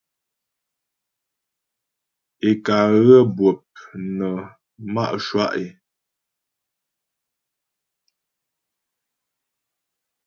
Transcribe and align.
Ě 2.47 2.51
ká 2.65 2.77
ghə́ 3.03 3.21
bwɔp 3.35 3.61
nə 4.17 4.27
má' 4.93 5.15
shwá' 5.25 5.53
é. 5.63 5.65